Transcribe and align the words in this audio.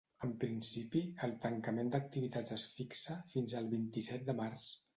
En 0.25 0.29
principi, 0.43 1.01
el 1.27 1.35
tancament 1.43 1.93
d’activitats 1.97 2.57
es 2.57 2.65
fixa 2.81 3.21
fins 3.35 3.57
el 3.63 3.71
vint-i-set 3.77 4.29
de 4.31 4.39
març. 4.45 4.69